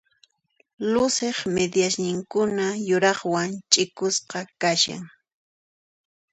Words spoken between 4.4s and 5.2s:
kashan.